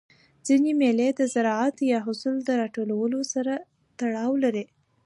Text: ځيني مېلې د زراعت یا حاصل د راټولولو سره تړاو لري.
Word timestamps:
ځيني 0.45 0.71
مېلې 0.81 1.09
د 1.19 1.21
زراعت 1.33 1.75
یا 1.91 1.99
حاصل 2.05 2.35
د 2.43 2.49
راټولولو 2.61 3.19
سره 3.33 3.53
تړاو 3.99 4.33
لري. 4.43 4.65